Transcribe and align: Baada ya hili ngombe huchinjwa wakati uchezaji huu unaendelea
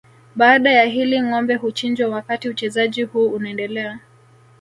Baada 0.35 0.71
ya 0.71 0.85
hili 0.85 1.21
ngombe 1.21 1.55
huchinjwa 1.55 2.09
wakati 2.09 2.49
uchezaji 2.49 3.03
huu 3.03 3.27
unaendelea 3.29 3.99